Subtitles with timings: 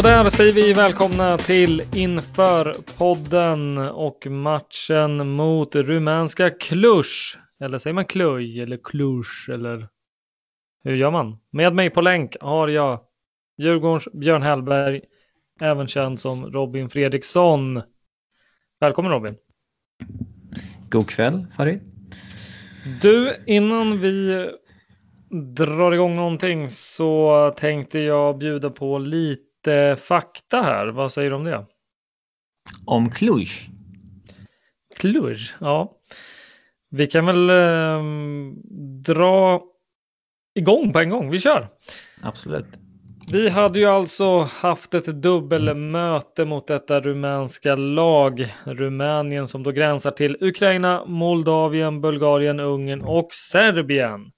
[0.00, 7.04] Och där säger vi välkomna till Inför-podden och matchen mot rumänska Cluj.
[7.60, 9.88] Eller säger man Kluj eller Cluj eller
[10.84, 11.38] hur gör man?
[11.50, 13.00] Med mig på länk har jag
[13.58, 15.00] Djurgårdens Björn Hellberg,
[15.60, 17.82] även känd som Robin Fredriksson.
[18.80, 19.36] Välkommen Robin!
[20.90, 21.80] God kväll Farid!
[23.02, 24.46] Du, innan vi
[25.56, 30.86] drar igång någonting så tänkte jag bjuda på lite lite fakta här.
[30.86, 31.66] Vad säger du om det?
[32.84, 33.48] Om Cluj?
[34.96, 35.96] Cluj, ja.
[36.90, 38.02] Vi kan väl eh,
[39.04, 39.62] dra
[40.54, 41.30] igång på en gång.
[41.30, 41.68] Vi kör.
[42.22, 42.66] Absolut.
[43.32, 48.54] Vi hade ju alltså haft ett dubbelmöte mot detta rumänska lag.
[48.64, 54.32] Rumänien som då gränsar till Ukraina, Moldavien, Bulgarien, Ungern och Serbien.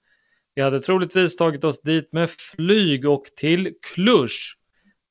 [0.55, 4.29] Vi hade troligtvis tagit oss dit med flyg och till Cluj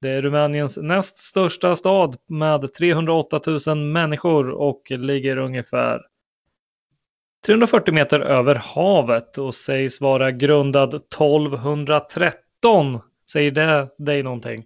[0.02, 6.00] det är Rumäniens näst största stad med 308 000 människor och ligger ungefär
[7.46, 13.00] 340 meter över havet och sägs vara grundad 1213.
[13.30, 14.64] Säger det dig någonting?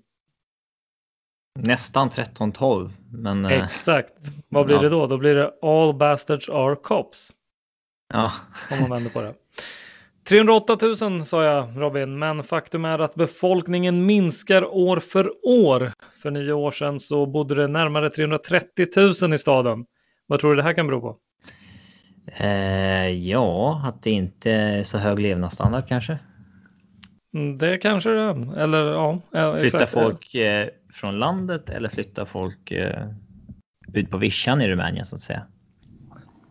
[1.59, 3.45] Nästan 1312, men...
[3.45, 4.15] Eh, Exakt.
[4.49, 4.83] Vad blir ja.
[4.83, 5.07] det då?
[5.07, 7.33] Då blir det All Bastards Are Cops.
[8.15, 8.33] Ja.
[8.71, 9.35] Om man vänder på det.
[10.29, 15.93] 308 000 sa jag Robin, men faktum är att befolkningen minskar år för år.
[16.23, 18.87] För nio år sedan så bodde det närmare 330
[19.23, 19.87] 000 i staden.
[20.27, 21.17] Vad tror du det här kan bero på?
[22.27, 26.19] Eh, ja, att det inte är så hög levnadsstandard kanske.
[27.35, 28.59] Mm, det kanske det är.
[28.59, 29.21] Eller ja.
[29.59, 33.09] Flyttar folk eh, från landet eller flyttar folk eh,
[33.95, 35.43] ut på vischan i Rumänien så att säga?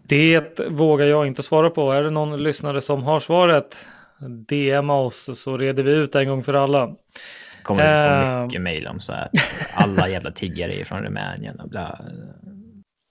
[0.08, 1.92] Det vågar jag inte svara på.
[1.92, 3.88] Är det någon lyssnare som har svaret?
[4.48, 6.96] DM oss så reder vi ut en gång för alla.
[7.64, 9.30] Kommer vi få uh, mycket mejl om så här.
[9.74, 12.00] Alla jävla tiggare är från Rumänien och bla.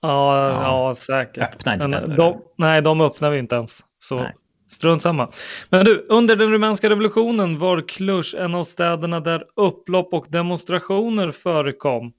[0.01, 1.43] Ja, ja, ja säkert.
[1.43, 3.79] Öppna inte Men de, Nej, de öppnar vi inte ens.
[3.99, 4.35] Så nej.
[4.69, 5.31] strunt samma.
[5.69, 11.31] Men du, under den rumänska revolutionen var Cluj en av städerna där upplopp och demonstrationer
[11.31, 12.13] förekom.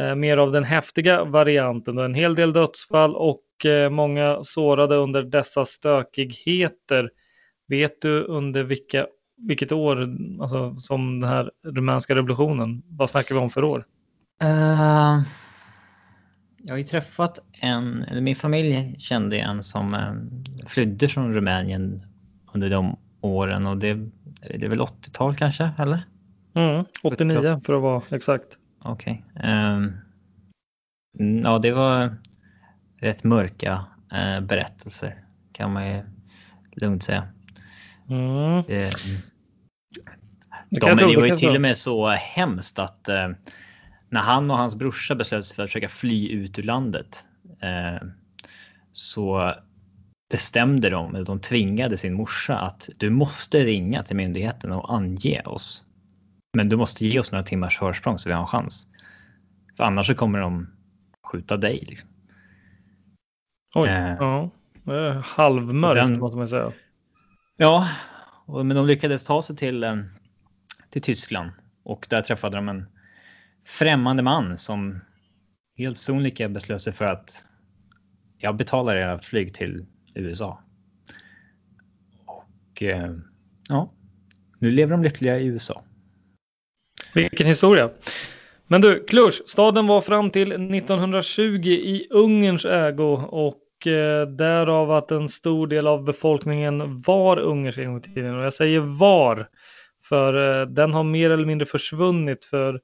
[0.00, 4.96] Eh, mer av den häftiga varianten och en hel del dödsfall och Eh, många sårade
[4.96, 7.10] under dessa stökigheter.
[7.68, 9.06] Vet du under vilka,
[9.36, 13.84] vilket år alltså, som den här rumänska revolutionen, vad snackar vi om för år?
[14.44, 15.22] Uh,
[16.62, 22.02] jag har ju träffat en, eller min familj kände en som uh, flydde från Rumänien
[22.52, 23.94] under de åren och det,
[24.40, 26.06] det är väl 80-tal kanske, eller?
[26.54, 28.58] Mm, 89 för att vara exakt.
[28.82, 29.24] Okej.
[29.34, 29.50] Okay.
[29.52, 29.96] Um,
[31.18, 32.16] ehm, ja, det var
[32.96, 36.02] rätt mörka uh, berättelser kan man ju
[36.72, 37.28] lugnt säga.
[38.08, 38.62] Mm.
[38.66, 38.90] Det,
[40.70, 43.36] det, de, det var ju till och med så hemskt att uh,
[44.08, 47.26] när han och hans brorsa beslöt sig för att försöka fly ut ur landet
[47.64, 48.08] uh,
[48.92, 49.54] så
[50.30, 55.42] bestämde de, eller de tvingade sin morsa att du måste ringa till myndigheten och ange
[55.44, 55.84] oss.
[56.56, 58.86] Men du måste ge oss några timmars försprång så vi har en chans.
[59.76, 60.70] För annars så kommer de
[61.32, 61.84] skjuta dig.
[61.88, 62.08] Liksom.
[63.76, 64.50] Oj, eh, ja.
[65.24, 66.72] Halvmörkt den, måste man säga.
[67.56, 67.88] Ja,
[68.46, 69.96] och, men de lyckades ta sig till, eh,
[70.90, 71.50] till Tyskland
[71.84, 72.86] och där träffade de en
[73.66, 75.00] främmande man som
[75.78, 77.44] helt sonika beslöt sig för att
[78.38, 80.60] jag betalar era flyg till USA.
[82.26, 83.12] Och eh,
[83.68, 83.92] ja,
[84.58, 85.82] nu lever de lyckliga i USA.
[87.14, 87.90] Vilken historia.
[88.66, 95.10] Men du, Cluj, staden var fram till 1920 i Ungerns ägo och eh, därav att
[95.10, 98.38] en stor del av befolkningen var ungersk en gång i tiden.
[98.38, 99.48] Och jag säger var,
[100.08, 102.80] för eh, den har mer eller mindre försvunnit för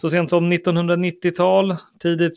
[0.00, 2.34] så sent som 1990-tal, tidigt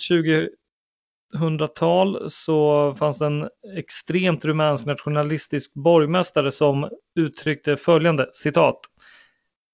[1.33, 8.79] 2000-tal så fanns det en extremt rumänsk nationalistisk borgmästare som uttryckte följande citat.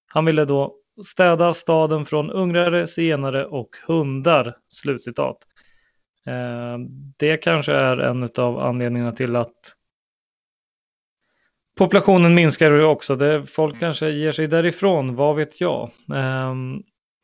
[0.07, 0.75] Han ville då
[1.05, 4.57] städa staden från ungrare, zigenare och hundar.
[4.67, 5.37] Slutcitat.
[6.27, 6.77] Eh,
[7.17, 9.75] det kanske är en av anledningarna till att
[11.77, 13.15] populationen minskar också.
[13.15, 15.89] Det, folk kanske ger sig därifrån, vad vet jag.
[16.13, 16.55] Eh,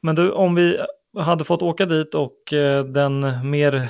[0.01, 0.79] men du, om vi
[1.17, 3.89] hade fått åka dit och eh, den mer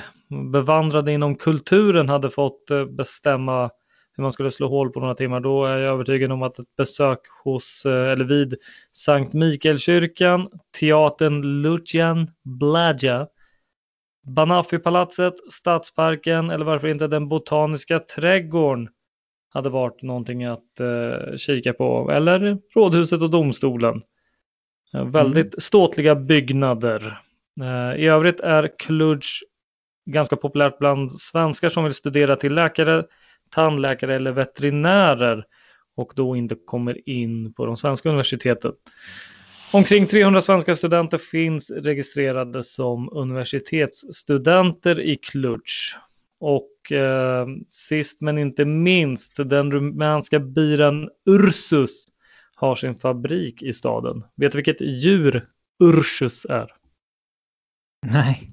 [0.52, 3.70] bevandrade inom kulturen hade fått bestämma
[4.16, 6.76] hur man skulle slå hål på några timmar, då är jag övertygad om att ett
[6.76, 8.54] besök hos, eller vid
[8.92, 10.48] Sankt Mikaelkyrkan,
[10.80, 13.26] teatern Lucian Blaja,
[14.28, 18.88] Banaffi-palatset, Stadsparken eller varför inte den botaniska trädgården
[19.50, 22.10] hade varit någonting att eh, kika på.
[22.12, 24.02] Eller Rådhuset och domstolen.
[24.94, 25.60] Eh, väldigt mm.
[25.60, 27.20] ståtliga byggnader.
[27.60, 29.20] Eh, I övrigt är Cluj
[30.06, 33.04] ganska populärt bland svenskar som vill studera till läkare,
[33.50, 35.44] tandläkare eller veterinärer
[35.96, 38.72] och då inte kommer in på de svenska universiteten.
[39.72, 45.60] Omkring 300 svenska studenter finns registrerade som universitetsstudenter i Cluj.
[46.40, 52.06] Och eh, sist men inte minst, den rumänska biran Ursus
[52.54, 54.24] har sin fabrik i staden.
[54.36, 55.48] Vet du vilket djur
[55.84, 56.72] Ursus är?
[58.06, 58.50] Nej.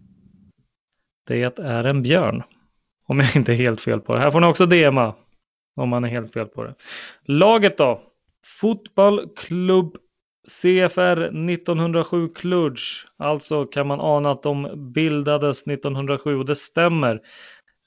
[1.27, 2.44] Det är en björn.
[3.07, 4.19] Om jag inte är helt fel på det.
[4.19, 5.15] Här får ni också DMa.
[5.75, 6.75] Om man är helt fel på det.
[7.23, 8.01] Laget då?
[8.59, 9.97] Fotbollklubb
[10.47, 12.75] CFR 1907 Cluj.
[13.18, 17.21] Alltså kan man ana att de bildades 1907 och det stämmer.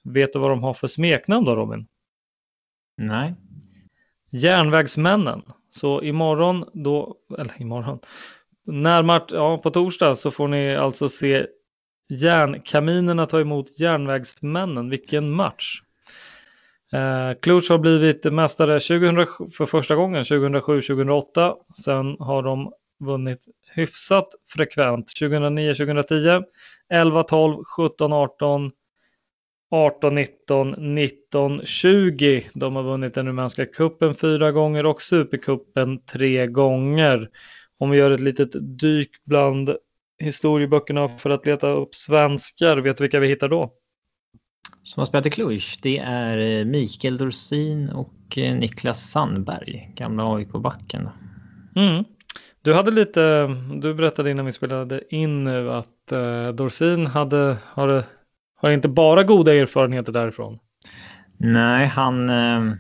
[0.04, 1.86] Vet du vad de har för smeknamn då Robin?
[2.96, 3.34] Nej.
[4.30, 5.42] Järnvägsmännen.
[5.70, 7.98] Så imorgon då, eller imorgon,
[8.66, 11.46] närmare, ja på torsdag så får ni alltså se
[12.08, 14.90] Järnkaminerna tar emot Järnvägsmännen.
[14.90, 15.82] Vilken match!
[16.92, 19.26] Eh, Cluj har blivit mästare 2000,
[19.56, 21.54] för första gången 2007-2008.
[21.84, 23.40] Sen har de vunnit
[23.74, 26.42] hyfsat frekvent 2009, 2010,
[26.88, 28.70] 11, 12, 17, 18,
[29.70, 32.44] 18, 19, 19, 20.
[32.54, 37.28] De har vunnit den rumänska kuppen fyra gånger och superkuppen tre gånger.
[37.78, 39.76] Om vi gör ett litet dyk bland
[40.18, 42.76] historieböckerna för att leta upp svenskar.
[42.76, 43.72] Vet du vilka vi hittar då?
[44.82, 50.34] Som har spelat i Cluj, det är eh, Mikael Dorsin och eh, Niklas Sandberg, gamla
[50.34, 51.08] AIK-backen.
[51.76, 52.04] Mm.
[52.62, 53.46] Du hade lite,
[53.82, 58.04] du berättade innan vi spelade in nu att uh, Dorsin hade, har,
[58.56, 60.58] har inte bara goda erfarenheter därifrån.
[61.36, 62.30] Nej, han...
[62.30, 62.74] Uh,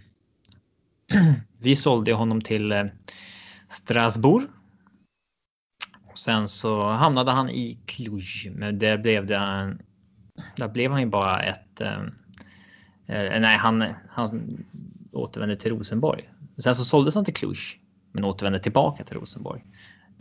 [1.60, 2.84] vi sålde honom till uh,
[3.68, 4.46] Strasbourg
[6.18, 9.76] Sen så hamnade han i Cluj, men där blev det.
[10.58, 11.80] Där blev han ju bara ett.
[11.80, 12.14] Ehm,
[13.06, 14.64] eh, nej, han, han
[15.12, 16.32] återvände till Rosenborg.
[16.58, 17.56] Sen så såldes han till Cluj,
[18.12, 19.64] men återvände tillbaka till Rosenborg.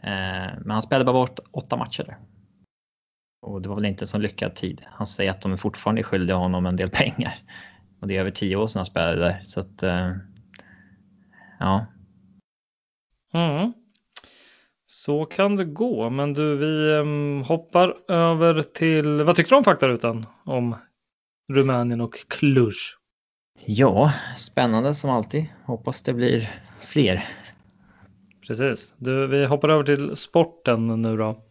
[0.04, 2.18] Eh, men han spelade bara bort åtta matcher där.
[3.42, 4.82] Och det var väl inte en så lyckad tid.
[4.86, 7.36] Han säger att de fortfarande är skyldiga honom en del pengar.
[8.00, 9.42] Och det är över tio år sedan han spelade där.
[9.44, 10.16] Så att, eh,
[11.60, 11.86] ja.
[13.34, 13.74] Mm.
[14.98, 19.64] Så kan det gå, men du, vi um, hoppar över till, vad tycker du om
[19.64, 20.76] faktarutan om
[21.54, 22.74] Rumänien och Cluj?
[23.66, 25.46] Ja, spännande som alltid.
[25.66, 26.50] Hoppas det blir
[26.82, 27.26] fler.
[28.48, 28.96] Precis.
[28.98, 31.44] Du, vi hoppar över till sporten nu då.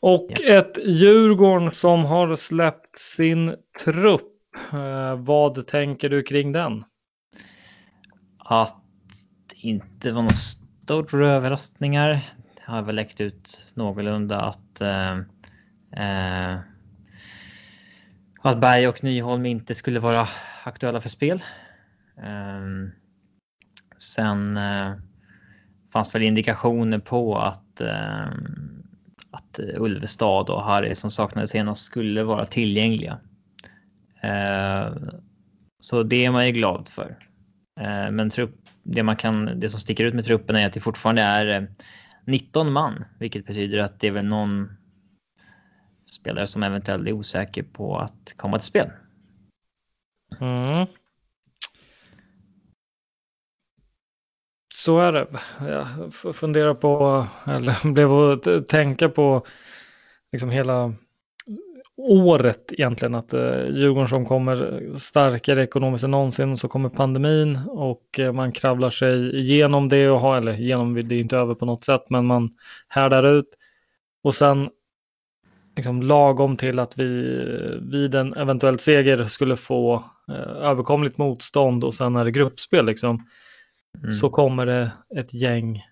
[0.00, 0.54] Och ja.
[0.54, 4.32] ett Djurgården som har släppt sin trupp.
[4.72, 6.84] Eh, vad tänker du kring den?
[8.38, 8.76] Att
[9.48, 10.34] det inte var några
[10.92, 12.20] Stora överraskningar.
[12.56, 15.18] Det har väl läckt ut någorlunda att eh,
[15.96, 16.58] eh,
[18.42, 20.26] att Berg och Nyholm inte skulle vara
[20.64, 21.42] aktuella för spel.
[22.16, 22.60] Eh,
[23.98, 24.92] sen eh,
[25.92, 28.26] fanns det väl indikationer på att eh,
[29.30, 33.18] att Ulvestad och Harry som saknades senast skulle vara tillgängliga.
[34.20, 34.92] Eh,
[35.80, 37.31] så det är man ju glad för.
[37.80, 40.80] Eh, men trupp, det, man kan, det som sticker ut med truppen är att det
[40.80, 41.68] fortfarande är eh,
[42.24, 44.72] 19 man, vilket betyder att det är väl någon
[46.06, 48.90] spelare som eventuellt är osäker på att komma till spel.
[50.40, 50.86] Mm.
[54.74, 55.26] Så är det.
[55.60, 59.46] Jag funderar på, eller blev att tänka på
[60.32, 60.94] liksom hela
[61.96, 68.18] året egentligen att eh, Djurgården som kommer starkare ekonomiskt än någonsin så kommer pandemin och
[68.18, 71.66] eh, man kravlar sig igenom det och har, eller igenom det är inte över på
[71.66, 72.50] något sätt, men man
[72.88, 73.48] härdar ut
[74.22, 74.70] och sen
[75.76, 77.40] liksom lagom till att vi
[77.80, 83.26] vid en eventuell seger skulle få eh, överkomligt motstånd och sen är det gruppspel liksom
[83.98, 84.10] mm.
[84.10, 85.82] så kommer det ett gäng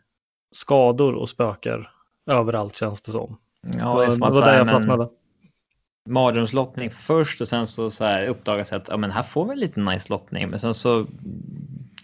[0.51, 1.91] skador och spökar
[2.31, 3.37] överallt känns det som.
[3.79, 5.09] Ja, det, det var där jag fastnade.
[6.09, 9.81] Mardrömslottning först och sen så, så här uppdagas att ja, men här får vi lite
[9.81, 10.51] nice lottning.
[10.51, 11.07] Men sen så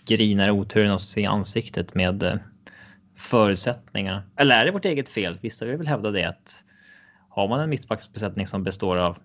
[0.04, 2.34] grinar oturen oss i ansiktet med eh,
[3.16, 4.22] förutsättningarna.
[4.36, 5.38] Eller är det vårt eget fel?
[5.40, 6.64] Vissa vill väl hävda det att
[7.28, 9.18] har man en mittbacksbesättning som består av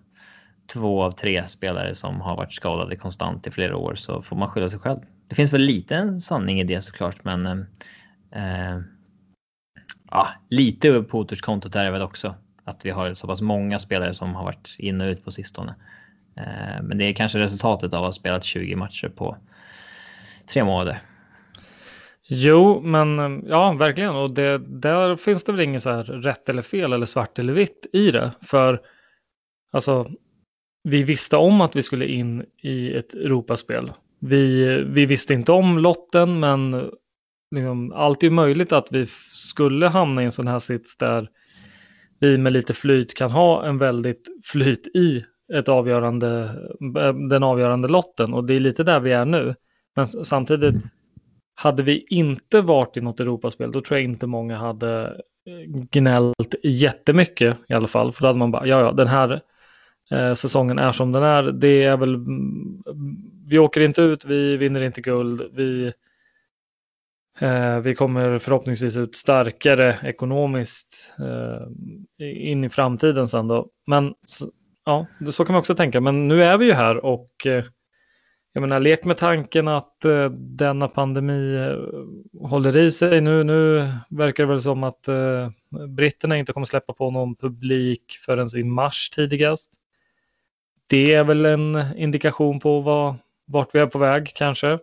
[0.72, 4.48] två av tre spelare som har varit skadade konstant i flera år så får man
[4.48, 5.00] skylla sig själv.
[5.28, 8.80] Det finns väl lite sanning i det såklart, men eh, eh
[10.10, 12.34] ja, lite på oturskontot är det väl också
[12.72, 15.74] att vi har så pass många spelare som har varit in och ut på sistone.
[16.36, 19.36] Eh, men det är kanske resultatet av att ha spelat 20 matcher på
[20.52, 21.02] tre månader.
[22.28, 24.14] Jo, men eh, ja, verkligen.
[24.14, 27.52] Och det, där finns det väl inget så här rätt eller fel eller svart eller
[27.52, 28.30] vitt i det.
[28.40, 28.80] För
[29.72, 30.10] alltså,
[30.84, 33.92] vi visste om att vi skulle in i ett Europaspel.
[34.18, 36.90] Vi, vi visste inte om lotten, men
[37.54, 41.28] liksom, allt är möjligt att vi skulle hamna i en sån här sits där
[42.22, 46.50] vi med lite flyt kan ha en väldigt flyt i ett avgörande,
[46.98, 48.34] eh, den avgörande lotten.
[48.34, 49.54] Och det är lite där vi är nu.
[49.96, 50.74] Men samtidigt,
[51.54, 55.02] hade vi inte varit i något Europaspel, då tror jag inte många hade
[55.46, 58.12] eh, gnällt jättemycket i alla fall.
[58.12, 59.40] För då hade man bara, ja, ja, den här
[60.10, 61.42] eh, säsongen är som den är.
[61.42, 62.82] Det är väl, mm,
[63.46, 65.92] vi åker inte ut, vi vinner inte guld, vi,
[67.38, 73.68] Eh, vi kommer förhoppningsvis ut starkare ekonomiskt eh, in i framtiden sen då.
[73.86, 74.14] Men
[74.84, 76.00] ja, så kan man också tänka.
[76.00, 77.64] Men nu är vi ju här och eh,
[78.52, 83.20] jag menar, lek med tanken att eh, denna pandemi eh, håller i sig.
[83.20, 85.50] Nu, nu verkar det väl som att eh,
[85.88, 89.72] britterna inte kommer släppa på någon publik förrän i mars tidigast
[90.92, 93.14] det är väl en indikation på vad,
[93.46, 94.78] vart vi är på väg kanske.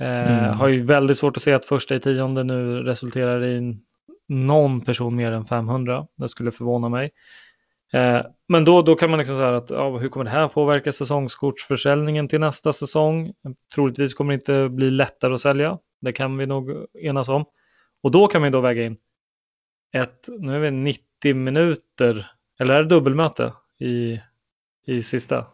[0.00, 0.54] Eh, mm.
[0.54, 3.76] Har ju väldigt svårt att se att första i tionde nu resulterar i
[4.28, 6.06] någon person mer än 500.
[6.16, 7.10] Det skulle förvåna mig.
[7.92, 10.92] Eh, men då, då kan man liksom säga att ja, hur kommer det här påverka
[10.92, 13.32] säsongskortsförsäljningen till nästa säsong?
[13.74, 15.78] Troligtvis kommer det inte bli lättare att sälja.
[16.00, 17.44] Det kan vi nog enas om.
[18.02, 18.96] Och då kan vi då väga in
[19.92, 24.20] ett, nu är vi 90 minuter, eller är det dubbelmöte i
[24.86, 25.46] i sista.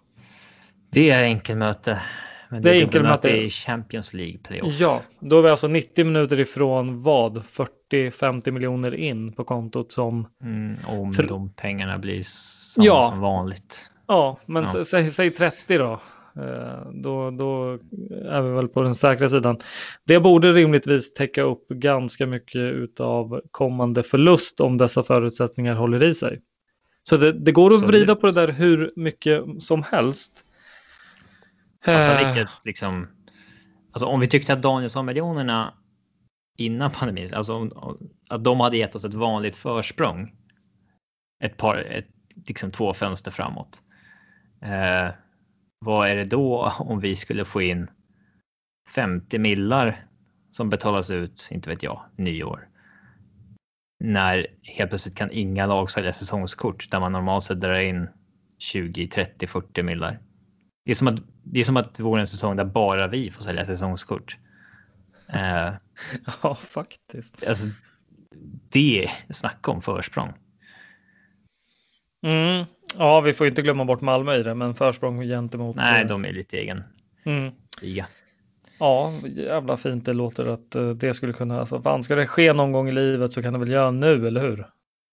[0.90, 2.02] Det är enkelmöte.
[2.50, 4.72] Men det, det är enkelmöte i Champions League playoff.
[4.78, 7.42] Ja, då är vi alltså 90 minuter ifrån vad?
[7.92, 10.26] 40-50 miljoner in på kontot som...
[10.42, 13.10] Mm, om de pengarna blir samma ja.
[13.10, 13.90] som vanligt.
[14.08, 14.84] Ja, men ja.
[14.84, 16.00] Säg, säg 30 då.
[16.36, 17.78] Eh, då, då
[18.24, 19.58] är vi väl på den säkra sidan.
[20.04, 26.14] Det borde rimligtvis täcka upp ganska mycket av kommande förlust om dessa förutsättningar håller i
[26.14, 26.40] sig.
[27.02, 30.32] Så det, det går att vrida på det där hur mycket som helst.
[31.84, 32.26] Fatta eh.
[32.26, 33.08] vilket, liksom,
[33.92, 35.74] alltså om vi tyckte att Danielsson-miljonerna
[36.58, 37.70] innan pandemin, alltså
[38.28, 40.34] att de hade gett oss ett vanligt försprång.
[41.44, 42.08] Ett par, ett,
[42.46, 43.82] liksom två fönster framåt.
[44.62, 45.08] Eh,
[45.78, 47.90] vad är det då om vi skulle få in
[48.94, 50.06] 50 millar
[50.50, 52.70] som betalas ut, inte vet jag, nyår?
[54.00, 58.08] när helt plötsligt kan inga lag sälja säsongskort där man normalt sett drar in
[58.58, 60.18] 20, 30, 40 millar.
[60.90, 63.30] Det är som att det är som att det vore en säsong där bara vi
[63.30, 64.36] får sälja säsongskort.
[65.28, 65.72] Eh,
[66.42, 67.46] ja, faktiskt.
[67.48, 67.68] Alltså,
[68.68, 70.32] det, snacka om försprång.
[72.22, 72.64] Mm.
[72.98, 75.76] Ja, vi får inte glömma bort Malmö i det, men försprång gentemot...
[75.76, 76.82] Nej, de är lite egen
[77.24, 77.52] mm.
[77.80, 78.06] liga.
[78.78, 82.52] Ja, jävla fint det låter att eh, det skulle kunna, alltså fan ska det ske
[82.52, 84.66] någon gång i livet så kan det väl göra nu, eller hur?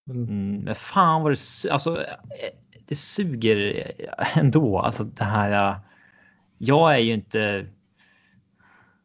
[0.09, 2.05] Mm, men fan vad det, alltså eh,
[2.87, 3.91] det suger
[4.35, 5.71] ändå, alltså det här.
[5.71, 5.77] Äh,
[6.57, 7.65] jag är ju inte.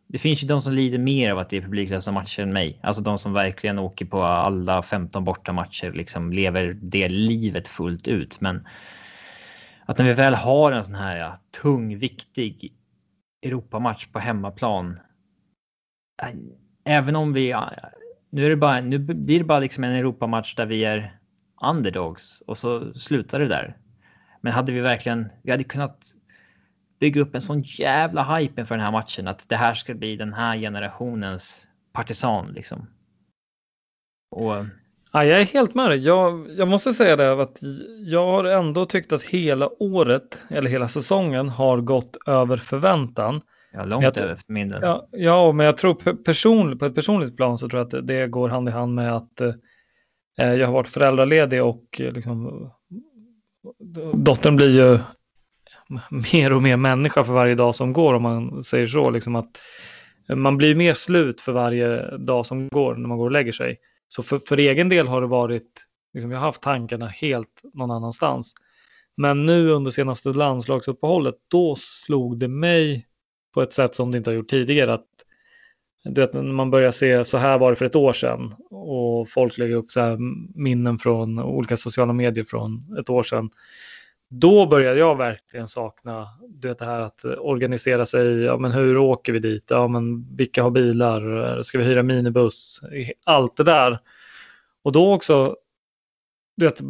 [0.07, 2.81] Det finns ju de som lider mer av att det är publiklösa matcher än mig,
[2.83, 8.09] alltså de som verkligen åker på alla 15 borta matcher, liksom lever det livet fullt
[8.09, 8.41] ut.
[8.41, 8.67] Men
[9.87, 12.73] att när vi väl har en sån här äh, tung, viktig
[13.43, 14.99] Europamatch på hemmaplan.
[16.23, 16.29] Äh,
[16.85, 17.55] även om vi
[18.31, 21.22] nu är det bara nu blir det bara liksom en Europamatch där vi är
[21.63, 23.77] underdogs och så slutar det där.
[24.41, 25.99] Men hade vi verkligen, vi hade kunnat
[27.01, 30.17] bygga upp en sån jävla hype inför den här matchen att det här ska bli
[30.17, 32.87] den här generationens partisan liksom.
[34.31, 34.55] Och...
[35.13, 35.99] Ja, jag är helt med dig.
[35.99, 37.59] Jag, jag måste säga det att
[38.05, 43.41] jag har ändå tyckt att hela året eller hela säsongen har gått över förväntan.
[43.73, 44.83] Ja, långt jag, över för min del.
[44.83, 48.27] Ja, ja, men jag tror person, på ett personligt plan så tror jag att det
[48.27, 49.53] går hand i hand med att eh,
[50.39, 52.71] Eh, jag har varit föräldraledig och eh, liksom,
[54.15, 54.99] dottern blir ju
[56.33, 59.11] mer och mer människa för varje dag som går om man säger så.
[59.11, 59.61] Liksom att
[60.35, 63.79] man blir mer slut för varje dag som går när man går och lägger sig.
[64.09, 67.91] Så för, för egen del har det varit, liksom, jag har haft tankarna helt någon
[67.91, 68.55] annanstans.
[69.17, 73.07] Men nu under senaste landslagsuppehållet, då slog det mig
[73.55, 74.95] på ett sätt som det inte har gjort tidigare.
[74.95, 75.07] Att,
[76.05, 79.29] du vet, när man börjar se så här var det för ett år sedan och
[79.29, 80.19] folk lägger upp så här
[80.59, 83.51] minnen från olika sociala medier från ett år sedan.
[84.29, 88.43] Då började jag verkligen sakna du vet, det här att organisera sig.
[88.43, 89.65] Ja, men hur åker vi dit?
[89.71, 91.63] Ja, men vilka har bilar?
[91.63, 92.81] Ska vi hyra minibuss?
[93.25, 93.99] Allt det där.
[94.83, 95.57] Och då också,
[96.57, 96.81] du vet,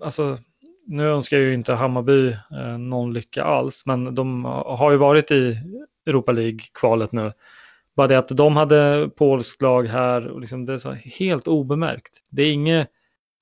[0.00, 0.38] alltså,
[0.86, 5.30] nu önskar jag ju inte Hammarby eh, någon lycka alls, men de har ju varit
[5.30, 5.58] i
[6.06, 7.32] Europa League-kvalet nu.
[7.98, 12.22] Bara det att de hade polskt lag här, och liksom det är så helt obemärkt.
[12.30, 12.86] Det är inga,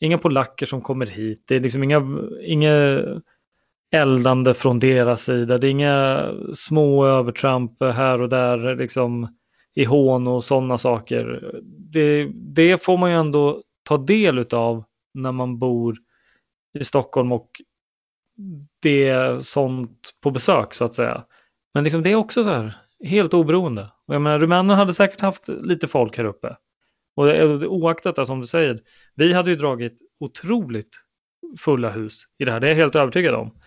[0.01, 3.03] inga polacker som kommer hit, det är liksom inga, inga
[3.91, 9.37] eldande från deras sida, det är inga små övertramp här och där liksom
[9.75, 11.53] i hån och sådana saker.
[11.65, 15.97] Det, det får man ju ändå ta del av när man bor
[16.79, 17.51] i Stockholm och
[18.81, 21.25] det är sånt på besök så att säga.
[21.75, 23.91] Men liksom det är också så här helt oberoende.
[24.07, 26.57] Och jag menar, Rumänien hade säkert haft lite folk här uppe.
[27.17, 27.27] Och
[27.63, 28.83] oaktat det som du säger,
[29.15, 30.97] vi hade ju dragit otroligt
[31.59, 33.59] fulla hus i det här, det är jag helt övertygad om.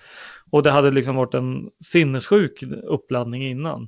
[0.51, 3.87] Och det hade liksom varit en sinnessjuk uppladdning innan.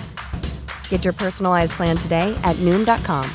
[0.91, 3.25] Get your personalized plan today at noom.com.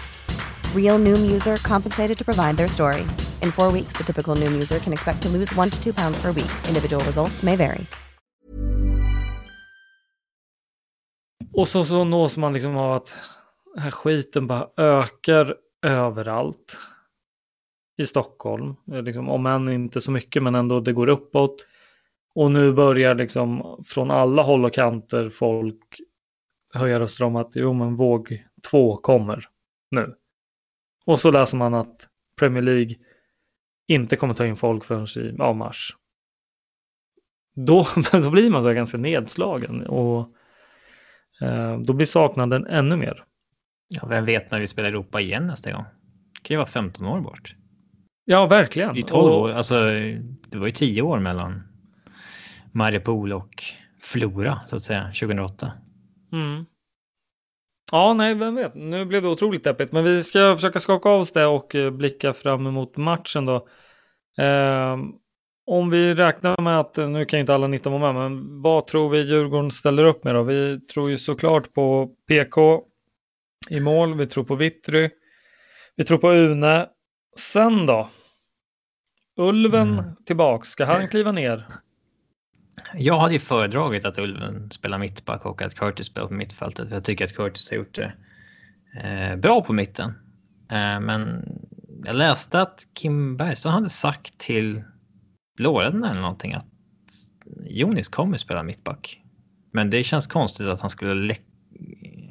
[0.75, 3.01] Real noom user compensated to provide their story.
[3.42, 6.23] In four weeks, the typical noom user can expect to lose one to two pounds
[6.23, 6.51] per week.
[6.69, 7.87] Individual results may vary.
[11.53, 13.14] Och så, så nås man liksom av att
[13.75, 16.79] den här skiten bara ökar överallt
[17.99, 18.77] i Stockholm.
[18.92, 21.66] Eh, liksom, om än inte så mycket, men ändå det går uppåt.
[22.35, 26.01] Och nu börjar liksom från alla håll och kanter folk
[26.77, 29.49] höja röster om att jo, men våg två kommer
[29.91, 30.15] nu.
[31.07, 32.09] Och så läser man att
[32.39, 32.95] Premier League
[33.89, 35.97] inte kommer ta in folk förrän i ja, mars.
[37.55, 40.35] då, då blir man så ganska nedslagen och
[41.41, 43.25] eh, då blir saknaden ännu mer.
[43.89, 45.85] Ja, vem vet när vi spelar Europa igen nästa gång?
[46.35, 47.55] Det kan ju vara 15 år bort.
[48.25, 48.97] Ja, verkligen.
[48.97, 49.53] Är 12 år.
[49.53, 49.75] Alltså,
[50.49, 51.62] det var ju 10 år mellan
[52.73, 53.65] Mariupol och
[54.01, 55.73] Flora, så att säga, 2008.
[56.37, 56.66] Mm.
[57.92, 58.75] Ja, nej, vem vet.
[58.75, 61.90] Nu blev det otroligt deppigt, men vi ska försöka skaka av oss det och eh,
[61.90, 63.68] blicka fram emot matchen då.
[64.38, 64.96] Eh,
[65.66, 69.09] om vi räknar med att, nu kan inte alla 19 vara med, men vad tror
[69.09, 70.42] vi Djurgården ställer upp med då?
[70.42, 72.83] Vi tror ju såklart på PK
[73.70, 75.11] i mål, vi tror på Vittry,
[75.96, 76.88] vi tror på Une.
[77.38, 78.09] Sen då?
[79.37, 80.05] Ulven mm.
[80.27, 81.66] tillbaks, ska han kliva ner?
[82.95, 86.91] Jag hade ju föredragit att Ulven spelar mittback och att Curtis spelar på mittfältet.
[86.91, 88.12] Jag tycker att Curtis har gjort det
[89.03, 90.11] eh, bra på mitten.
[90.71, 91.49] Eh, men
[92.05, 94.83] jag läste att Kim Bergström hade sagt till
[95.57, 96.67] Blårädden eller någonting att
[97.65, 99.23] Jonis kommer spela mittback.
[99.73, 101.37] Men det känns konstigt att han skulle...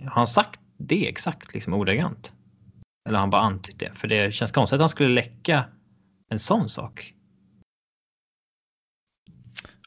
[0.03, 2.33] Har han sagt det exakt, liksom ordagrant?
[3.07, 3.91] Eller har han bara antytt det?
[3.95, 5.65] För det känns konstigt att han skulle läcka
[6.29, 7.14] en sån sak.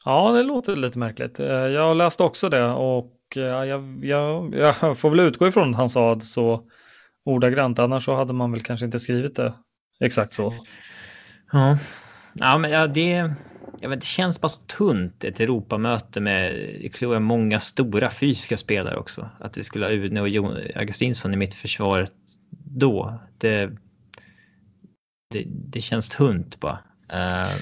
[0.05, 1.39] Ja, det låter lite märkligt.
[1.39, 5.75] Eh, jag läste också det och eh, jag, jag, jag får väl utgå ifrån att
[5.75, 6.63] han sa så
[7.25, 7.79] ordagrant.
[7.79, 9.53] Annars så hade man väl kanske inte skrivit det
[9.99, 10.53] exakt så.
[11.51, 11.77] Ja,
[12.33, 13.33] ja men ja, det,
[13.79, 19.29] jag vet, det känns bara så tunt ett Europamöte med många stora fysiska spelare också.
[19.39, 22.07] Att vi skulle ha Une och Jon Augustinsson i mitt försvar
[22.65, 23.19] då.
[23.37, 23.71] Det,
[25.31, 26.79] det, det känns tunt bara.
[27.13, 27.55] Uh,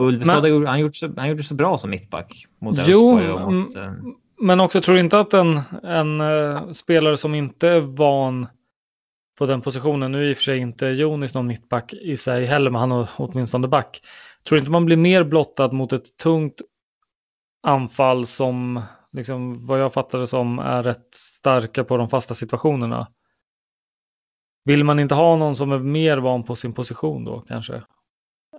[0.00, 3.24] Ulvestad men, han, gjort så, han gjorde så bra som mittback mot Elfsborg.
[3.24, 3.92] Jo, mot, uh...
[4.40, 8.46] men också tror inte att en, en uh, spelare som inte är van
[9.38, 12.44] på den positionen, nu är i och för sig inte Jonis någon mittback i sig
[12.44, 14.02] heller, men han har åtminstone back.
[14.48, 16.62] Tror inte man blir mer blottad mot ett tungt
[17.62, 23.08] anfall som, liksom, vad jag fattar det som, är rätt starka på de fasta situationerna.
[24.64, 27.82] Vill man inte ha någon som är mer van på sin position då kanske?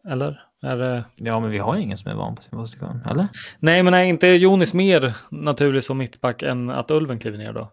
[0.09, 0.41] Eller?
[0.61, 1.05] Är det...
[1.15, 3.27] Ja, men vi har ingen som är van på sin position, eller?
[3.59, 7.71] Nej, men är inte Jonis mer naturlig som mittback än att Ulven kliver ner då?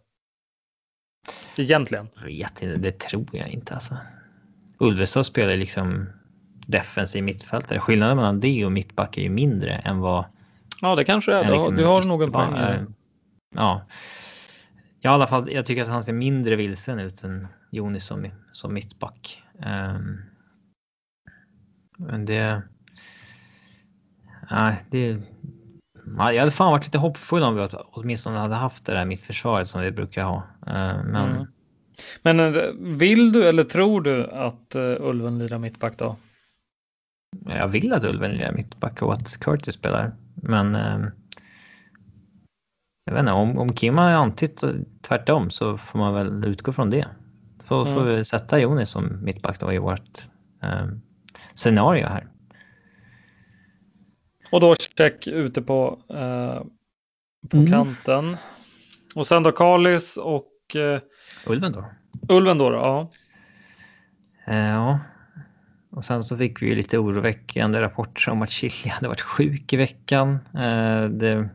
[1.59, 2.09] Egentligen.
[2.14, 3.97] Jag vet inte, det tror jag inte alltså.
[4.79, 6.07] Ulvestad spelar liksom
[6.66, 7.81] defensiv mittfältare.
[7.81, 10.25] Skillnaden mellan det och mittback är ju mindre än vad...
[10.81, 11.57] Ja, det kanske är.
[11.57, 12.87] Liksom, du har nog en poäng.
[13.55, 13.83] Ja.
[15.01, 18.75] I alla fall, jag tycker att han ser mindre vilsen ut än Jonis som, som
[18.75, 19.42] mittback.
[19.66, 20.23] Um,
[22.07, 22.62] men det...
[24.51, 25.19] Nej, det...
[26.17, 29.83] Jag hade fan varit lite hoppfull om vi åtminstone hade haft det där mittförsvaret som
[29.83, 30.37] vi brukar ha.
[30.67, 31.31] Uh, men...
[31.31, 31.47] Mm.
[32.23, 36.17] Men eh, vill du eller tror du att uh, Ulven lirar mittback då?
[37.47, 40.12] Jag vill att Ulven lirar mittback och att Curtis spelar.
[40.35, 41.09] Men uh,
[43.05, 44.65] jag vet inte, om, om Kim har antytt
[45.03, 47.07] tvärtom så får man väl utgå från det.
[47.65, 47.95] Får, mm.
[47.95, 50.29] får vi sätta Jonis som mittback då i vårt
[50.62, 50.87] eh,
[51.55, 52.27] scenario här.
[54.51, 56.62] Och då check ute på, eh,
[57.49, 57.71] på mm.
[57.71, 58.37] kanten.
[59.15, 61.01] Och sen då Kalis och eh,
[61.47, 61.85] Ulven då?
[62.29, 63.11] Ulven då, ja.
[64.47, 65.01] Eh, ja.
[65.91, 69.73] Och sen så fick vi ju lite oroväckande rapporter om att Chili hade varit sjuk
[69.73, 70.38] i veckan.
[70.55, 71.49] Eh, det,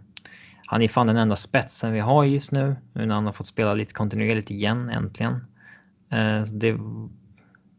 [0.65, 3.47] han är fan den enda spetsen vi har just nu, nu när han har fått
[3.47, 5.33] spela lite kontinuerligt igen äntligen.
[6.12, 6.77] Eh, det,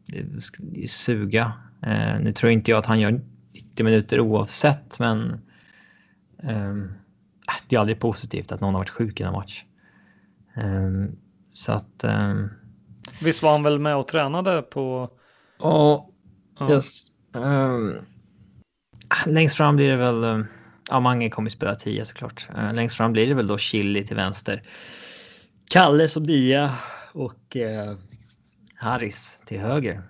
[0.05, 1.53] det suga.
[1.81, 3.21] Eh, nu tror inte jag att han gör
[3.53, 5.31] 90 minuter oavsett, men
[6.43, 6.75] eh,
[7.67, 9.63] det är aldrig positivt att någon har varit sjuk i en match.
[11.51, 12.05] Så att...
[13.21, 15.09] Visst var han väl med och tränade på...
[15.59, 16.09] Ja,
[16.69, 17.11] yes.
[17.33, 17.95] Um,
[19.25, 20.45] längst fram blir det väl
[20.89, 22.47] ja, Mange kommer spela 10 såklart.
[22.55, 24.63] Uh, längst fram blir det väl då Chili till vänster.
[25.69, 26.71] Kalle som nia
[27.13, 27.97] och uh,
[28.75, 30.03] Harris till höger.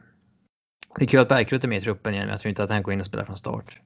[1.00, 2.70] Det är kul att Bergkrut är med i truppen igen, men jag tror inte att
[2.70, 3.80] han går in och spelar från start.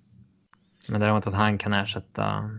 [0.88, 2.50] Men däremot att han kan ersätta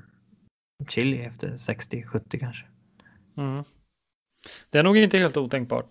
[0.88, 2.66] Chili efter 60-70 kanske.
[3.36, 3.64] Mm.
[4.70, 5.86] Det är nog inte helt otänkbart.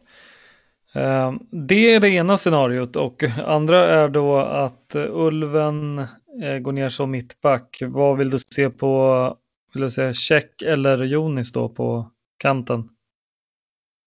[0.96, 6.00] Uh, det är det ena scenariot och andra är då att Ulven
[6.44, 7.82] eh, går ner som mittback.
[7.86, 9.38] Vad vill du se på,
[9.74, 12.90] vill du säga check eller Jonis då på kanten?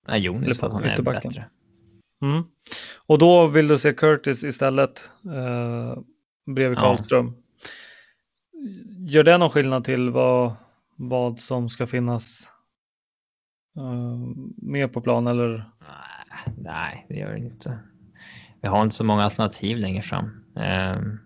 [0.09, 1.45] Nej, Jonis för att han är bättre.
[2.23, 2.45] Mm.
[3.07, 5.99] Och då vill du se Curtis istället eh,
[6.47, 7.27] bredvid Karlström.
[7.27, 7.43] Ja.
[9.09, 10.53] Gör det någon skillnad till vad,
[10.97, 12.51] vad som ska finnas
[13.77, 14.19] eh,
[14.57, 15.71] med på plan eller?
[16.57, 17.79] Nej, det gör det inte.
[18.61, 20.45] Vi har inte så många alternativ längre fram.
[20.55, 21.21] Um,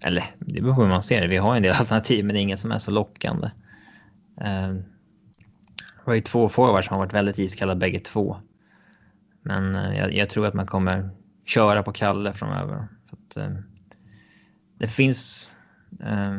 [0.00, 1.26] eller det beror på hur man ser det.
[1.26, 3.50] Vi har en del alternativ, men det är ingen som är så lockande.
[4.40, 4.72] Eh,
[6.04, 8.36] det var ju två forwards som har varit väldigt iskalla bägge två.
[9.44, 11.10] Men eh, jag, jag, tror att man kommer
[11.44, 12.88] köra på Kalle framöver.
[13.06, 13.56] För att, eh,
[14.78, 15.50] det finns...
[16.00, 16.32] Eh,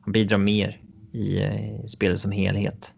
[0.00, 0.80] han bidrar mer
[1.12, 2.94] i, eh, i spelet som helhet.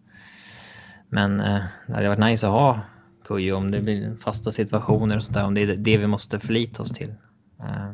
[1.09, 2.79] Men eh, det hade varit nice att ha
[3.25, 5.45] Kujo om det blir fasta situationer och sådär.
[5.45, 7.09] Om det är det vi måste förlita oss till.
[7.59, 7.91] Eh,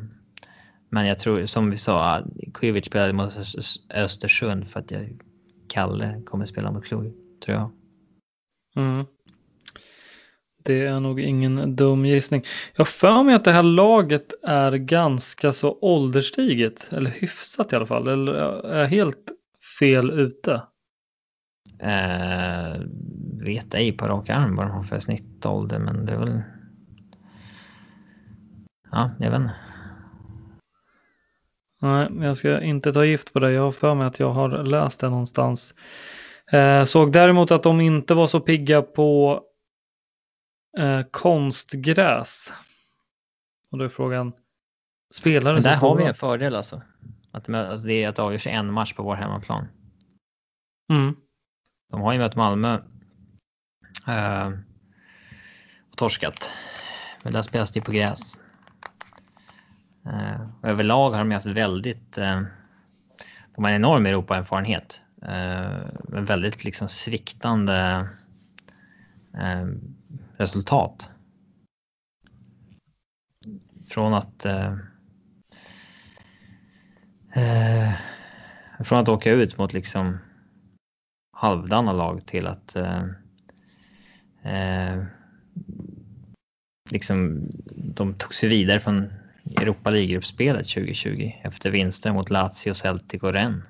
[0.90, 2.22] men jag tror som vi sa, ah,
[2.54, 3.38] Kujovic spelade mot
[3.94, 5.18] Östersund för att jag,
[5.68, 7.12] Kalle kommer spela mot Kujo,
[7.44, 7.70] tror jag.
[8.76, 9.06] Mm.
[10.68, 12.44] Det är nog ingen dum gissning.
[12.76, 17.86] Jag för mig att det här laget är ganska så ålderstiget, eller hyfsat i alla
[17.86, 18.08] fall.
[18.08, 19.32] Eller är jag helt
[19.78, 20.62] fel ute?
[21.80, 22.80] Eh,
[23.44, 26.42] vet ej på rak arm vad de har för snittålder, men det är väl...
[28.90, 29.54] Ja, jag vet inte.
[31.80, 33.52] Nej, jag ska inte ta gift på det.
[33.52, 35.74] Jag har för mig att jag har läst det någonstans.
[36.52, 39.42] Eh, såg däremot att de inte var så pigga på
[40.78, 42.52] eh, konstgräs.
[43.70, 44.32] Och då är frågan,
[45.14, 46.82] spelar det Där har vi en fördel alltså.
[47.30, 49.68] Att alltså det är att avgöra sig en match på vår hemmaplan.
[50.92, 51.16] Mm.
[51.90, 52.80] De har ju mött Malmö
[54.06, 54.48] eh,
[55.90, 56.50] och torskat.
[57.22, 58.40] Men där spelas det på gräs.
[60.06, 62.18] Eh, överlag har de haft väldigt...
[62.18, 62.42] Eh,
[63.54, 65.02] de har en enorm Europaerfarenhet.
[65.22, 68.08] Eh, men väldigt liksom sviktande
[69.34, 69.66] eh,
[70.38, 71.10] resultat.
[73.88, 74.44] Från att...
[74.44, 74.72] Eh,
[77.34, 77.92] eh,
[78.84, 80.18] från att åka ut mot liksom
[81.32, 83.04] halvdana lag till att eh,
[84.42, 85.04] eh
[86.90, 89.12] liksom de tog sig vidare från
[89.56, 93.64] Europa League-gruppspelet 2020 efter vinster mot Lazio, Celtic och Rennes.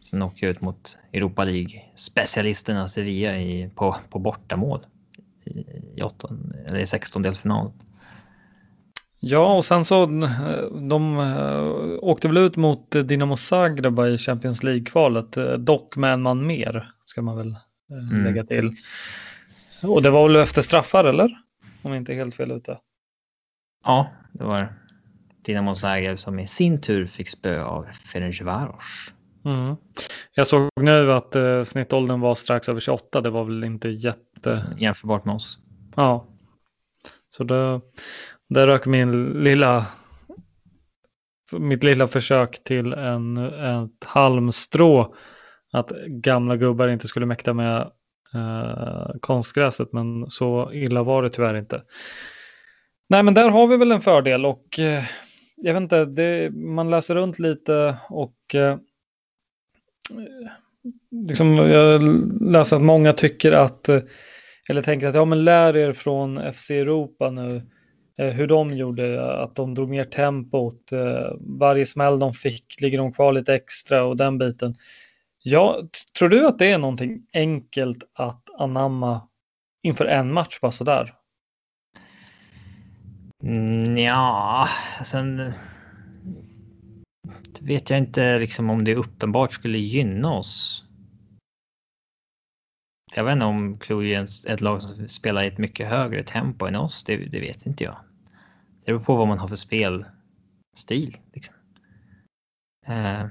[0.00, 4.86] Sen åker jag ut mot Europa League-specialisterna Sevilla i, på, på bortamål
[5.96, 7.72] i, åtton, eller i sextondelsfinal.
[9.20, 10.06] Ja, och sen så
[10.90, 11.18] de
[12.02, 17.22] åkte väl ut mot Dinamo Zagreb i Champions League-kvalet, dock med en man mer, ska
[17.22, 17.56] man väl
[17.90, 18.24] mm.
[18.24, 18.72] lägga till.
[19.82, 21.38] Och det var väl efter straffar, eller?
[21.82, 22.78] Om jag inte är helt fel ute.
[23.84, 24.72] Ja, det var
[25.44, 29.14] Dinamo Zagreb som i sin tur fick spö av Ferencvaros.
[29.44, 29.76] Mm.
[30.34, 33.20] Jag såg nu att eh, snittåldern var strax över 28.
[33.20, 34.64] Det var väl inte jätte...
[34.78, 35.58] Jämförbart med oss.
[35.96, 36.26] Ja.
[37.30, 37.80] Så det,
[38.48, 39.86] där rök min lilla
[41.52, 45.14] mitt lilla försök till en, ett halmstrå
[45.72, 47.90] att gamla gubbar inte skulle mäkta med
[48.34, 51.82] eh, konstgräset, men så illa var det tyvärr inte.
[53.08, 55.04] Nej, men där har vi väl en fördel och eh,
[55.56, 58.76] jag vet inte, det, man läser runt lite och eh,
[61.10, 62.02] liksom, jag
[62.40, 64.00] läser att många tycker att, eh,
[64.68, 67.62] eller tänker att ja men lär er från FC Europa nu,
[68.18, 72.98] eh, hur de gjorde, att de drog ner tempot, eh, varje smäll de fick ligger
[72.98, 74.74] de kvar lite extra och den biten.
[75.42, 75.82] Ja,
[76.18, 79.20] tror du att det är någonting enkelt att anamma
[79.82, 81.14] inför en match bara sådär?
[83.42, 84.68] Mm, ja,
[85.04, 85.52] sen
[87.62, 90.84] vet jag inte liksom om det uppenbart skulle gynna oss.
[93.14, 96.66] Jag vet inte om Cluj är ett lag som spelar i ett mycket högre tempo
[96.66, 97.04] än oss.
[97.04, 97.96] Det, det vet inte jag.
[98.84, 101.16] Det beror på vad man har för spelstil.
[101.32, 101.54] Liksom.
[102.86, 103.26] Eh,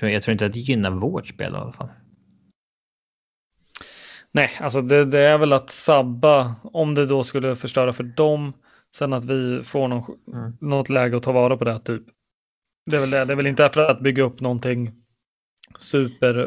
[0.00, 1.88] jag tror inte att det gynnar vårt spel i alla fall.
[4.32, 8.52] Nej, alltså det, det, är väl att sabba om det då skulle förstöra för dem.
[8.96, 10.56] Sen att vi får någon, mm.
[10.60, 12.02] något läge att ta vara på det typ.
[12.86, 13.24] Det är väl det.
[13.24, 14.92] Det är väl inte för att bygga upp någonting
[15.78, 16.38] super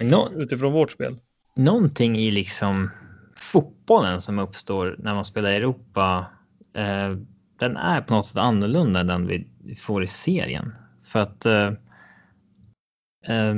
[0.00, 1.18] eh, no, utifrån vårt spel.
[1.56, 2.90] Någonting i liksom
[3.36, 6.26] fotbollen som uppstår när man spelar i Europa.
[6.74, 7.16] Eh,
[7.58, 10.74] den är på något sätt annorlunda än den vi får i serien.
[11.04, 11.72] För att eh,
[13.26, 13.54] eh,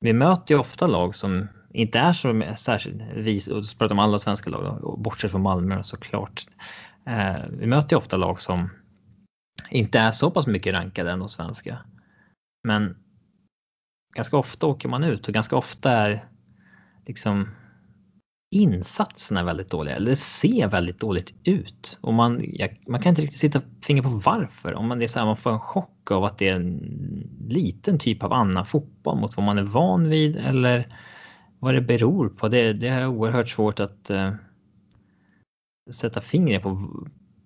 [0.00, 3.40] vi möter ju ofta lag som inte är så särskilt, vi
[3.78, 6.46] pratar om alla svenska lag, bortsett från Malmö såklart.
[7.06, 8.70] Eh, vi möter ju ofta lag som
[9.70, 11.78] inte är så pass mycket rankade än de svenska.
[12.64, 12.96] Men
[14.14, 16.24] ganska ofta åker man ut och ganska ofta är
[17.06, 17.48] liksom
[18.54, 23.22] insatserna väldigt dåliga eller det ser väldigt dåligt ut och man, jag, man kan inte
[23.22, 24.74] riktigt sitta finger på varför.
[24.74, 26.78] Om man, det är så här, man får en chock av att det är en
[27.48, 30.96] liten typ av annan fotboll mot vad man är van vid eller
[31.58, 32.48] vad det beror på.
[32.48, 34.32] Det, det är oerhört svårt att uh,
[35.90, 36.76] sätta fingret på,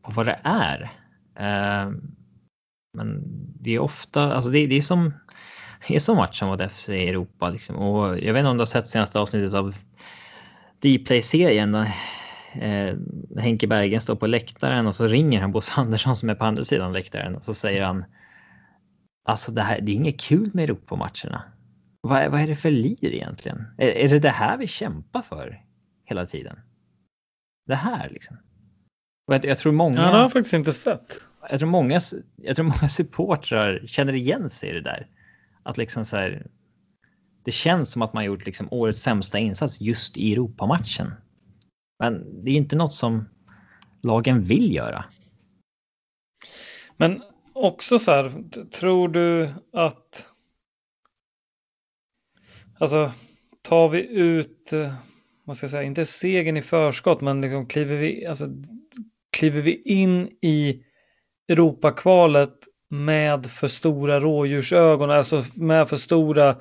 [0.03, 0.91] på vad det är.
[1.37, 1.91] Eh,
[2.95, 3.23] men
[3.61, 5.13] det är ofta, alltså det, det är som
[5.89, 7.77] det är som matchen mot FC i Europa liksom.
[7.77, 9.75] Och jag vet inte om du har sett senaste avsnittet av
[10.81, 11.75] Dplay-serien.
[12.55, 12.97] Eh,
[13.39, 16.65] Henke Bergen står på läktaren och så ringer han Bosse Andersson som är på andra
[16.65, 18.05] sidan läktaren och så säger han
[19.25, 21.43] Alltså det här, det är inget kul med Europamatcherna.
[22.01, 23.65] Vad, vad är det för lir egentligen?
[23.79, 25.63] Är, är det det här vi kämpar för
[26.05, 26.61] hela tiden?
[27.67, 28.37] Det här liksom.
[29.27, 29.97] Jag, jag tror många...
[29.97, 31.21] Ja, det har jag faktiskt inte sett.
[31.51, 32.01] Jag tror många,
[32.37, 35.07] jag tror många supportrar känner igen sig i det där.
[35.63, 36.47] Att liksom så här,
[37.45, 41.15] det känns som att man gjort liksom årets sämsta insats just i Europamatchen.
[41.99, 43.29] Men det är inte något som
[44.03, 45.05] lagen vill göra.
[46.97, 48.33] Men också så här,
[48.71, 50.29] tror du att...
[52.79, 53.13] Alltså,
[53.63, 54.95] tar vi ut, eh,
[55.45, 58.49] vad ska jag säga, inte segern i förskott, men liksom kliver vi, alltså,
[59.33, 60.83] kliver vi in i
[61.49, 62.55] Europakvalet
[62.89, 66.57] med för stora rådjursögon, alltså med för stora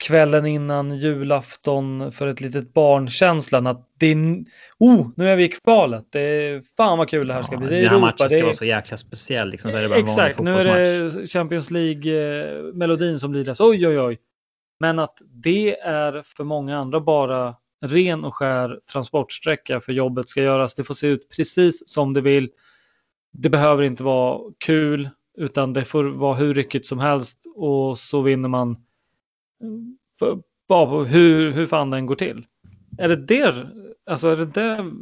[0.00, 4.44] kvällen innan julafton för ett litet barn-känslan att det är,
[4.78, 6.04] oh, nu är vi i kvalet.
[6.10, 7.68] Det är fan vad kul det här ska bli.
[7.68, 8.42] Det är Den här Europa, matchen ska är...
[8.42, 9.50] vara så jäkla speciell.
[9.50, 13.60] Liksom, så är det bara Exakt, nu är det Champions League-melodin som det.
[13.60, 14.18] Oj, oj, oj.
[14.80, 20.42] Men att det är för många andra bara ren och skär transportsträcka för jobbet ska
[20.42, 20.74] göras.
[20.74, 22.50] Det får se ut precis som det vill.
[23.32, 28.22] Det behöver inte vara kul utan det får vara hur ryckigt som helst och så
[28.22, 28.70] vinner man
[30.20, 30.36] eh,
[30.68, 32.46] bara på hur, hur fan den går till.
[32.98, 33.70] Är det där,
[34.06, 34.92] alltså är det där,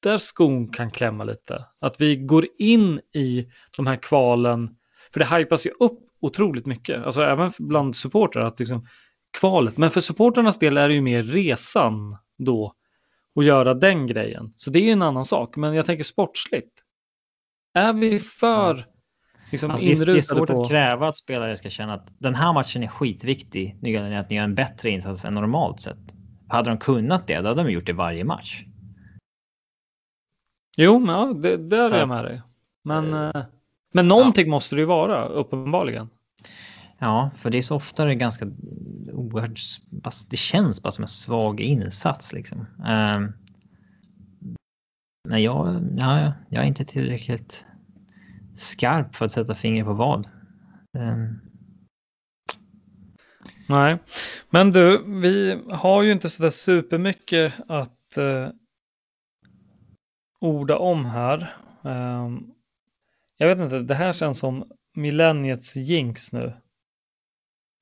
[0.00, 1.64] där skon kan klämma lite?
[1.78, 4.76] Att vi går in i de här kvalen,
[5.12, 8.86] för det hypas ju upp otroligt mycket, alltså även bland supportrar, att liksom
[9.32, 12.74] kvalet, men för supporternas del är det ju mer resan då
[13.34, 14.52] och göra den grejen.
[14.56, 16.72] Så det är ju en annan sak, men jag tänker sportsligt.
[17.74, 18.86] Är vi för
[19.52, 20.62] liksom alltså, det, är, det är svårt på...
[20.62, 23.78] att kräva att spelare ska känna att den här matchen är skitviktig.
[23.80, 25.98] Nu gäller det att ni gör en bättre insats än normalt sett.
[26.48, 28.64] Hade de kunnat det, då hade de gjort det varje match.
[30.76, 32.42] Jo, men ja, det, är jag med dig.
[32.84, 33.44] Men, uh,
[33.92, 34.50] men någonting ja.
[34.50, 36.10] måste det ju vara, uppenbarligen.
[37.02, 38.46] Ja, för det är så ofta det är ganska
[39.12, 39.60] oerhört...
[40.30, 42.66] Det känns bara som en svag insats liksom.
[42.86, 43.32] Ehm,
[45.28, 47.66] men jag, ja, jag är inte tillräckligt
[48.54, 50.28] skarp för att sätta fingret på vad.
[50.98, 51.40] Um...
[53.68, 53.98] Nej,
[54.50, 58.48] men du, vi har ju inte så där supermycket att uh,
[60.40, 61.56] orda om här.
[61.82, 62.54] Um,
[63.36, 66.61] jag vet inte, det här känns som millenniets jinx nu.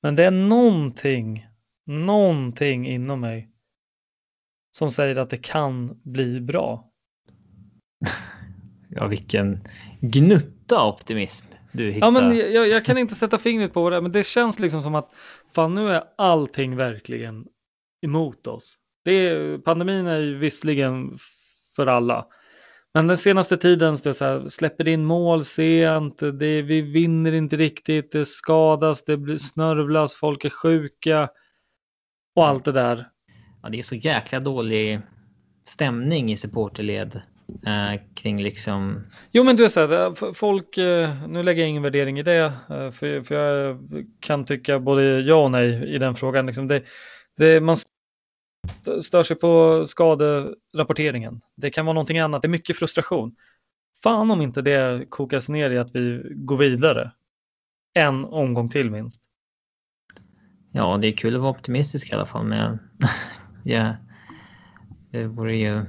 [0.02, 1.46] Men det är någonting,
[1.86, 3.50] någonting inom mig
[4.76, 6.90] som säger att det kan bli bra.
[8.88, 9.68] ja, vilken
[10.00, 12.06] gnutta optimism du hittar.
[12.06, 14.94] Ja, men jag, jag kan inte sätta fingret på det, men det känns liksom som
[14.94, 15.10] att
[15.54, 17.46] fan, nu är allting verkligen
[18.02, 18.76] emot oss.
[19.04, 21.18] Det är, pandemin är ju visserligen
[21.76, 22.26] för alla.
[22.94, 27.56] Men den senaste tiden så, så här, släpper in mål sent, det, vi vinner inte
[27.56, 31.28] riktigt, det skadas, det blir snörvlas, folk är sjuka
[32.36, 33.06] och allt det där.
[33.62, 35.00] Ja, det är så jäkla dålig
[35.64, 37.20] stämning i supporterled
[37.66, 39.06] eh, kring liksom...
[39.32, 42.52] Jo men du är så här, folk, eh, nu lägger jag ingen värdering i det,
[42.70, 43.78] eh, för, för jag
[44.20, 46.46] kan tycka både ja och nej i den frågan.
[46.46, 46.82] Liksom det,
[47.36, 47.76] det, man
[49.02, 51.40] stör sig på skaderapporteringen.
[51.56, 53.36] Det kan vara någonting annat, det är mycket frustration.
[54.02, 57.12] Fan om inte det kokas ner i att vi går vidare.
[57.94, 59.20] En omgång till minst.
[60.72, 62.78] Ja, det är kul att vara optimistisk i alla fall, men
[63.64, 63.96] ja,
[65.10, 65.84] det vore ju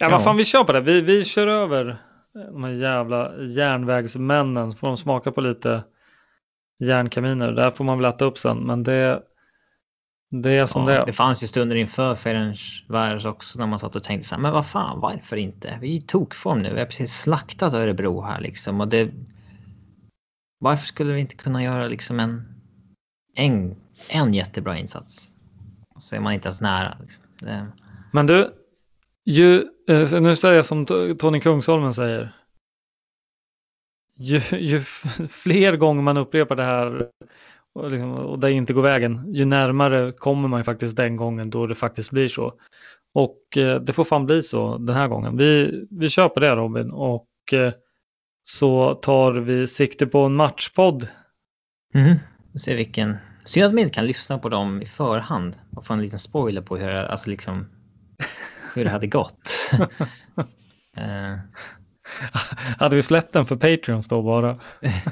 [0.00, 0.80] Ja, vad fan, vi kör på det.
[0.80, 1.96] Vi, vi kör över
[2.32, 4.72] de här jävla järnvägsmännen.
[4.72, 5.84] Får de smaka på lite
[6.78, 7.52] järnkaminer.
[7.52, 8.58] Där får man väl äta upp sen.
[8.58, 9.22] Men det,
[10.42, 11.06] det är som ja, det är.
[11.06, 14.52] Det fanns ju stunder inför Ferencváros också när man satt och tänkte så här, men
[14.52, 15.78] vad fan, varför inte?
[15.80, 16.72] Vi är i tokform nu.
[16.72, 18.80] Vi har precis slaktat Örebro här liksom.
[18.80, 19.12] Och det,
[20.58, 22.44] varför skulle vi inte kunna göra liksom en,
[23.34, 23.76] en,
[24.08, 25.34] en jättebra insats?
[25.98, 26.96] Så är man inte ens nära.
[27.00, 27.24] Liksom.
[27.38, 27.66] Det...
[28.12, 28.54] Men du,
[29.24, 30.86] ju, eh, nu säger jag som
[31.18, 32.36] Tony Kungsholmen säger.
[34.16, 34.80] Ju, ju
[35.28, 37.08] fler gånger man upprepar det här
[37.74, 41.50] och, liksom, och det inte går vägen, ju närmare kommer man ju faktiskt den gången
[41.50, 42.54] då det faktiskt blir så.
[43.14, 45.36] Och eh, det får fan bli så den här gången.
[45.36, 47.72] Vi, vi på det Robin och eh,
[48.42, 51.08] så tar vi sikte på en matchpodd.
[51.94, 52.16] Mm.
[52.64, 53.16] Ser vilken.
[53.44, 56.62] Synd att man inte kan lyssna på dem i förhand och få en liten spoiler
[56.62, 57.66] på hur, alltså liksom
[58.74, 59.70] hur det hade gått.
[60.98, 61.38] uh,
[62.78, 64.60] Hade vi släppt den för Patreons då bara?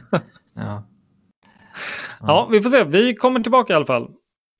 [0.55, 0.83] ja.
[2.21, 2.85] Ja, vi får se.
[2.85, 4.11] Vi kommer tillbaka i alla fall.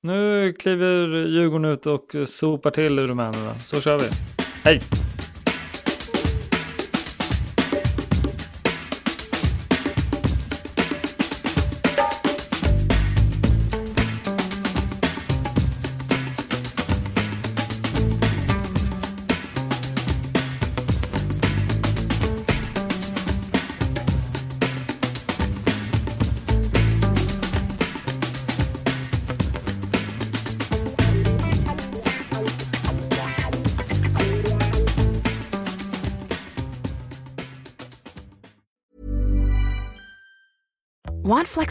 [0.03, 3.51] Nu kliver Djurgården ut och sopar till rumänerna.
[3.53, 4.05] Så kör vi.
[4.63, 4.81] Hej!